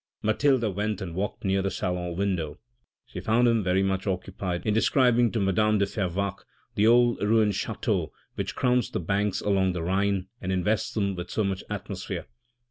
[0.23, 2.57] Mathilde went and walked near the salon window.
[3.05, 6.43] She found him very much occupied in describing to madame de Fervaques
[6.73, 11.29] the old ruined chateau which crown the banks along the Rhine and invest them with
[11.29, 12.25] so much atmosphere.